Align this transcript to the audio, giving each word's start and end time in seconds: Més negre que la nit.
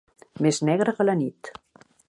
Més 0.45 0.61
negre 0.69 0.95
que 1.01 1.07
la 1.07 1.17
nit. 1.21 1.53